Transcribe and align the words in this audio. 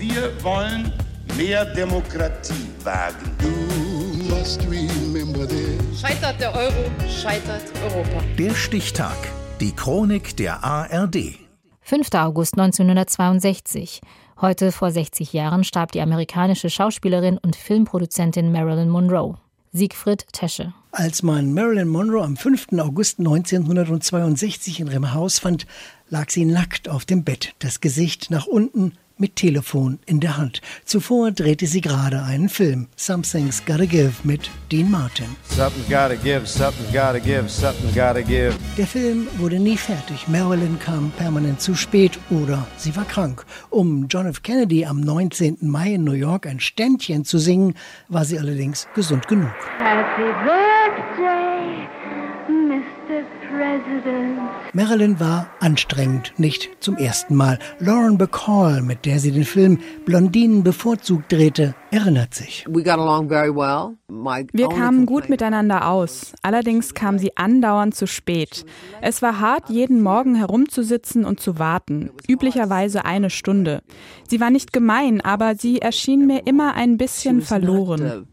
Wir 0.00 0.32
wollen 0.42 0.90
mehr 1.36 1.62
Demokratie 1.74 2.54
wagen. 2.82 3.36
Scheitert 5.94 6.40
der 6.40 6.54
Euro, 6.54 6.90
scheitert 7.06 7.64
Europa. 7.84 8.24
Der 8.38 8.54
Stichtag. 8.54 9.18
Die 9.60 9.72
Chronik 9.72 10.34
der 10.38 10.64
ARD. 10.64 11.34
5. 11.82 12.14
August 12.14 12.54
1962. 12.58 14.00
Heute 14.40 14.72
vor 14.72 14.90
60 14.90 15.34
Jahren 15.34 15.64
starb 15.64 15.92
die 15.92 16.00
amerikanische 16.00 16.70
Schauspielerin 16.70 17.36
und 17.36 17.54
Filmproduzentin 17.54 18.52
Marilyn 18.52 18.88
Monroe. 18.88 19.36
Siegfried 19.72 20.24
Tesche. 20.32 20.72
Als 20.92 21.22
man 21.22 21.52
Marilyn 21.52 21.88
Monroe 21.88 22.24
am 22.24 22.38
5. 22.38 22.68
August 22.78 23.18
1962 23.18 24.80
in 24.80 24.86
ihrem 24.86 25.12
Haus 25.12 25.38
fand, 25.38 25.66
lag 26.08 26.30
sie 26.30 26.46
nackt 26.46 26.88
auf 26.88 27.04
dem 27.04 27.22
Bett, 27.22 27.54
das 27.58 27.82
Gesicht 27.82 28.30
nach 28.30 28.46
unten, 28.46 28.94
mit 29.20 29.36
Telefon 29.36 29.98
in 30.06 30.18
der 30.20 30.36
Hand. 30.36 30.60
Zuvor 30.84 31.30
drehte 31.30 31.66
sie 31.66 31.80
gerade 31.80 32.22
einen 32.22 32.48
Film, 32.48 32.88
Something's 32.96 33.64
Gotta 33.64 33.84
Give, 33.84 34.12
mit 34.24 34.50
Dean 34.72 34.90
Martin. 34.90 35.36
Something's 35.44 35.88
gotta 35.88 36.14
give, 36.14 36.46
something's 36.46 36.92
gotta 36.92 37.18
give, 37.18 37.48
something's 37.48 37.94
gotta 37.94 38.22
give. 38.22 38.54
Der 38.76 38.86
Film 38.86 39.28
wurde 39.38 39.58
nie 39.58 39.76
fertig. 39.76 40.26
Marilyn 40.28 40.78
kam 40.78 41.10
permanent 41.12 41.60
zu 41.60 41.74
spät 41.74 42.18
oder 42.30 42.66
sie 42.76 42.94
war 42.96 43.04
krank. 43.04 43.44
Um 43.68 44.06
John 44.08 44.26
F. 44.26 44.42
Kennedy 44.42 44.84
am 44.86 45.00
19. 45.00 45.58
Mai 45.60 45.94
in 45.94 46.04
New 46.04 46.12
York 46.12 46.46
ein 46.46 46.60
Ständchen 46.60 47.24
zu 47.24 47.38
singen, 47.38 47.74
war 48.08 48.24
sie 48.24 48.38
allerdings 48.38 48.88
gesund 48.94 49.28
genug. 49.28 49.52
Happy 49.78 50.32
Birthday. 50.44 51.49
Marilyn 54.72 55.18
war 55.18 55.50
anstrengend, 55.60 56.32
nicht 56.36 56.70
zum 56.80 56.96
ersten 56.96 57.34
Mal. 57.34 57.58
Lauren 57.78 58.18
Bacall, 58.18 58.82
mit 58.82 59.04
der 59.04 59.18
sie 59.18 59.32
den 59.32 59.44
Film 59.44 59.78
Blondinen 60.04 60.62
bevorzugt 60.62 61.32
drehte, 61.32 61.74
erinnert 61.90 62.34
sich. 62.34 62.64
Wir 62.68 64.68
kamen 64.68 65.06
gut 65.06 65.28
miteinander 65.28 65.88
aus. 65.88 66.32
Allerdings 66.42 66.94
kam 66.94 67.18
sie 67.18 67.36
andauernd 67.36 67.94
zu 67.94 68.06
spät. 68.06 68.64
Es 69.00 69.22
war 69.22 69.40
hart, 69.40 69.70
jeden 69.70 70.02
Morgen 70.02 70.36
herumzusitzen 70.36 71.24
und 71.24 71.40
zu 71.40 71.58
warten. 71.58 72.10
Üblicherweise 72.28 73.04
eine 73.04 73.30
Stunde. 73.30 73.82
Sie 74.28 74.40
war 74.40 74.50
nicht 74.50 74.72
gemein, 74.72 75.20
aber 75.20 75.56
sie 75.56 75.80
erschien 75.80 76.26
mir 76.26 76.46
immer 76.46 76.74
ein 76.74 76.96
bisschen 76.96 77.42
verloren. 77.42 78.26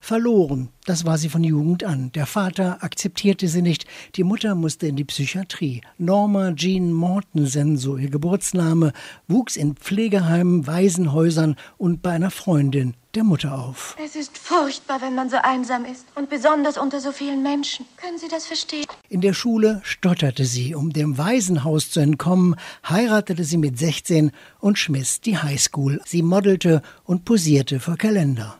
Verloren, 0.00 0.68
das 0.86 1.06
war 1.06 1.18
sie 1.18 1.28
von 1.28 1.42
Jugend 1.42 1.84
an. 1.84 2.12
Der 2.12 2.26
Vater 2.26 2.82
akzeptierte 2.82 3.48
sie 3.48 3.62
nicht. 3.62 3.86
Die 4.16 4.24
Mutter 4.24 4.54
musste 4.54 4.86
in 4.86 4.96
die 4.96 5.04
Psychiatrie. 5.04 5.80
Norma 5.98 6.52
Jean 6.54 6.92
Mortensen, 6.92 7.76
so 7.76 7.96
ihr 7.96 8.10
Geburtsname, 8.10 8.92
wuchs 9.26 9.56
in 9.56 9.76
Pflegeheimen, 9.76 10.66
Waisenhäusern 10.66 11.56
und 11.78 12.02
bei 12.02 12.10
einer 12.10 12.30
Freundin 12.30 12.94
der 13.14 13.24
Mutter 13.24 13.56
auf. 13.56 13.96
Es 14.04 14.16
ist 14.16 14.36
furchtbar, 14.36 15.00
wenn 15.00 15.14
man 15.14 15.30
so 15.30 15.36
einsam 15.42 15.84
ist 15.84 16.06
und 16.16 16.28
besonders 16.30 16.76
unter 16.76 17.00
so 17.00 17.12
vielen 17.12 17.42
Menschen. 17.42 17.86
Können 17.96 18.18
Sie 18.18 18.28
das 18.28 18.46
verstehen? 18.46 18.86
In 19.08 19.20
der 19.20 19.32
Schule 19.32 19.80
stotterte 19.84 20.44
sie. 20.44 20.74
Um 20.74 20.92
dem 20.92 21.16
Waisenhaus 21.16 21.90
zu 21.90 22.00
entkommen, 22.00 22.56
heiratete 22.88 23.44
sie 23.44 23.58
mit 23.58 23.78
16 23.78 24.32
und 24.60 24.78
schmiss 24.78 25.20
die 25.20 25.38
Highschool. 25.38 26.00
Sie 26.04 26.22
modelte 26.22 26.82
und 27.04 27.24
posierte 27.24 27.80
für 27.80 27.96
Kalender. 27.96 28.58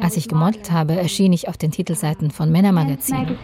Als 0.00 0.16
ich 0.16 0.28
gemodelt 0.28 0.70
habe, 0.70 0.96
erschien 0.96 1.32
ich 1.32 1.48
auf 1.48 1.56
den 1.56 1.70
Titelseiten 1.70 2.30
von 2.30 2.50
Männermagazinen. 2.50 3.36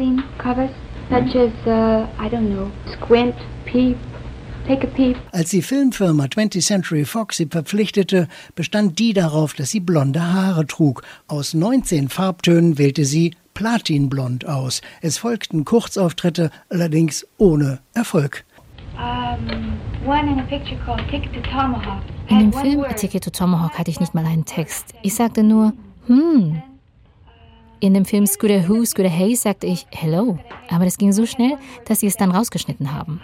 Als 5.33 5.51
die 5.51 5.62
Filmfirma 5.62 6.25
20th 6.25 6.65
Century 6.65 7.05
Fox 7.05 7.37
sie 7.37 7.47
verpflichtete, 7.47 8.29
bestand 8.55 8.99
die 8.99 9.12
darauf, 9.12 9.55
dass 9.55 9.71
sie 9.71 9.81
blonde 9.81 10.33
Haare 10.33 10.66
trug. 10.66 11.03
Aus 11.27 11.55
19 11.55 12.09
Farbtönen 12.09 12.78
wählte 12.78 13.05
sie 13.05 13.34
Platinblond 13.55 14.47
aus. 14.47 14.81
Es 15.00 15.19
folgten 15.19 15.65
Kurzauftritte, 15.65 16.50
allerdings 16.69 17.27
ohne 17.39 17.81
Erfolg. 17.95 18.45
In 22.28 22.39
dem 22.39 22.53
Film 22.53 22.84
A 22.84 22.93
Ticket 22.93 23.25
to 23.25 23.31
Tomahawk 23.31 23.78
hatte 23.78 23.91
ich 23.91 24.00
nicht 24.00 24.15
mal 24.15 24.25
einen 24.25 24.45
Text. 24.45 24.95
Ich 25.03 25.15
sagte 25.15 25.43
nur, 25.43 25.72
hm. 26.07 26.63
In 27.81 27.95
dem 27.95 28.05
Film 28.05 28.27
Scooter 28.27 28.69
Who, 28.69 28.85
Scooter 28.85 29.09
Hey 29.09 29.35
sagte 29.35 29.67
ich 29.67 29.87
Hello. 29.91 30.39
Aber 30.71 30.85
das 30.85 30.99
ging 30.99 31.13
so 31.13 31.27
schnell, 31.27 31.57
dass 31.87 32.01
sie 32.01 32.07
es 32.07 32.17
dann 32.17 32.31
rausgeschnitten 32.31 32.95
haben. 32.95 33.21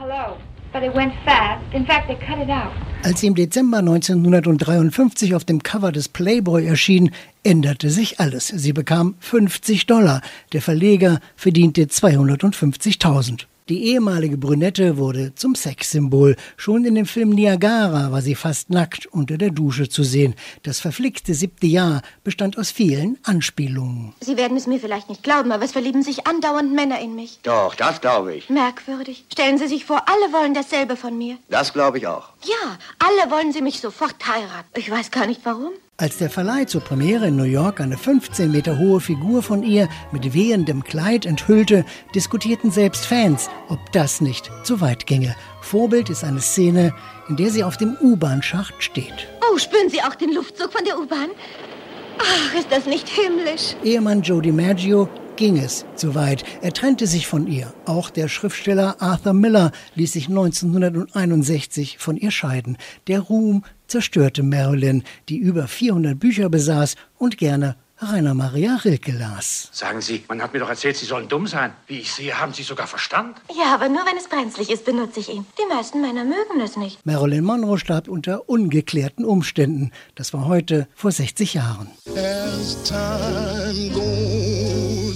Als 3.03 3.21
sie 3.21 3.27
im 3.27 3.35
Dezember 3.35 3.79
1953 3.79 5.35
auf 5.35 5.45
dem 5.45 5.63
Cover 5.63 5.93
des 5.93 6.09
Playboy 6.09 6.67
erschien, 6.67 7.13
änderte 7.45 7.91
sich 7.91 8.19
alles. 8.21 8.49
Sie 8.49 8.73
bekam 8.73 9.15
50 9.21 9.87
Dollar. 9.87 10.21
Der 10.53 10.61
Verleger 10.61 11.21
verdiente 11.37 11.83
250.000. 11.83 13.47
Die 13.69 13.85
ehemalige 13.85 14.39
Brünette 14.39 14.97
wurde 14.97 15.35
zum 15.35 15.55
Sexsymbol. 15.55 16.37
Schon 16.57 16.87
in 16.87 16.95
dem 16.95 17.05
Film 17.05 17.29
Niagara 17.31 18.11
war 18.11 18.23
sie 18.23 18.35
fast 18.35 18.71
nackt 18.71 19.05
unter 19.07 19.37
der 19.37 19.51
Dusche 19.51 19.91
zu 19.91 20.05
sehen. 20.05 20.35
Das 20.63 20.81
verflickte 20.81 21.35
siebte 21.35 21.67
Jahr 21.67 22.01
bestand 22.25 22.57
aus 22.57 22.71
vielen 22.71 23.19
Anspielungen. 23.25 24.15
Sie 24.21 24.39
werden 24.39 24.57
es 24.57 24.67
mir 24.67 24.81
vielleicht 24.81 25.11
nicht 25.11 25.23
glauben, 25.23 25.53
aber 25.53 25.65
es 25.65 25.73
verlieben 25.73 26.03
sich 26.03 26.27
andauernd 26.27 26.73
Männer 26.73 26.99
in 27.01 27.15
mich. 27.15 27.41
Doch, 27.43 27.75
das 27.75 28.01
glaube 28.01 28.35
ich. 28.35 28.49
Merkwürdig. 28.49 29.27
Stellen 29.31 29.59
Sie 29.59 29.69
sich 29.69 29.85
vor, 29.85 30.03
alle 30.07 30.33
wollen 30.33 30.55
dasselbe 30.55 30.97
von 30.97 31.19
mir. 31.19 31.37
Das 31.51 31.75
glaube 31.75 31.99
ich 31.99 32.07
auch. 32.07 32.31
Ja, 32.45 32.79
alle 32.99 33.31
wollen 33.31 33.53
Sie 33.53 33.61
mich 33.61 33.81
sofort 33.81 34.27
heiraten. 34.27 34.69
Ich 34.77 34.91
weiß 34.91 35.11
gar 35.11 35.27
nicht 35.27 35.43
warum. 35.45 35.73
Als 36.01 36.19
der 36.19 36.31
Verleih 36.31 36.65
zur 36.65 36.81
Premiere 36.81 37.27
in 37.27 37.35
New 37.35 37.43
York 37.43 37.81
eine 37.81 37.99
15 37.99 38.53
Meter 38.53 38.79
hohe 38.79 39.01
Figur 39.01 39.43
von 39.43 39.65
ihr 39.65 39.89
mit 40.13 40.33
wehendem 40.33 40.85
Kleid 40.85 41.27
enthüllte, 41.27 41.85
diskutierten 42.15 42.71
selbst 42.71 43.05
Fans, 43.05 43.51
ob 43.69 43.81
das 43.91 44.21
nicht 44.21 44.49
zu 44.63 44.81
weit 44.81 45.09
ginge. 45.09 45.35
Vorbild 45.61 46.09
ist 46.09 46.23
eine 46.23 46.41
Szene, 46.41 46.95
in 47.29 47.35
der 47.35 47.51
sie 47.51 47.65
auf 47.65 47.79
dem 47.79 47.97
U-Bahn-Schacht 48.01 48.75
steht. 48.79 49.27
Oh, 49.53 49.59
spüren 49.59 49.91
Sie 49.91 50.01
auch 50.01 50.15
den 50.15 50.33
Luftzug 50.33 50.71
von 50.71 50.85
der 50.85 51.01
U-Bahn? 51.01 51.31
Ach, 52.21 52.55
ist 52.57 52.71
das 52.71 52.87
nicht 52.87 53.09
himmlisch? 53.09 53.75
Ehemann 53.83 54.23
Joe 54.23 54.41
DiMaggio 54.41 55.09
ging 55.35 55.59
es 55.59 55.85
zu 55.97 56.15
weit. 56.15 56.45
Er 56.63 56.73
trennte 56.73 57.09
sich 57.09 57.27
von 57.27 57.49
ihr. 57.49 57.73
Auch 57.87 58.11
der 58.11 58.29
Schriftsteller 58.29 58.97
Arthur 59.01 59.33
Miller 59.33 59.73
ließ 59.97 60.13
sich 60.13 60.29
1961 60.29 61.99
von 61.99 62.17
ihr 62.17 62.31
scheiden. 62.31 62.79
Der 63.09 63.19
Ruhm 63.19 63.65
zerstörte 63.89 64.43
Marilyn, 64.43 65.03
die 65.29 65.39
über 65.39 65.67
400 65.67 66.19
Bücher 66.19 66.49
besaß 66.49 66.95
und 67.19 67.39
gerne 67.39 67.77
Rainer 68.01 68.35
Maria 68.35 68.77
Rilke 68.77 69.11
las. 69.11 69.71
Sagen 69.73 70.01
Sie, 70.01 70.23
man 70.29 70.41
hat 70.41 70.53
mir 70.53 70.61
doch 70.61 70.69
erzählt, 70.69 70.97
Sie 70.97 71.05
sollen 71.05 71.29
dumm 71.29 71.49
sein. 71.49 71.73
Wie 71.89 71.99
ich 71.99 72.13
sehe, 72.13 72.39
haben 72.39 72.53
Sie 72.53 72.63
sogar 72.63 72.87
Verstand. 72.87 73.39
Ja, 73.57 73.75
aber 73.75 73.89
nur 73.89 74.07
wenn 74.07 74.17
es 74.17 74.29
brenzlig 74.29 74.71
ist, 74.71 74.85
benutze 74.85 75.19
ich 75.19 75.29
ihn. 75.29 75.45
Die 75.59 75.75
meisten 75.75 76.01
Männer 76.01 76.25
mögen 76.25 76.61
es 76.63 76.77
nicht. 76.77 77.05
Marilyn 77.05 77.43
Monroe 77.43 77.77
starb 77.77 78.07
unter 78.07 78.49
ungeklärten 78.49 79.25
Umständen. 79.25 79.91
Das 80.15 80.33
war 80.33 80.47
heute 80.47 80.87
vor 80.95 81.11
60 81.11 81.55
Jahren. 81.55 81.89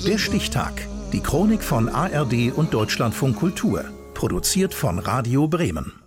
Der 0.08 0.18
Stichtag. 0.18 0.72
Die 1.12 1.20
Chronik 1.20 1.62
von 1.62 1.88
ARD 1.88 2.52
und 2.52 2.74
Deutschlandfunk 2.74 3.36
Kultur. 3.36 3.84
Produziert 4.14 4.74
von 4.74 4.98
Radio 4.98 5.46
Bremen. 5.46 6.01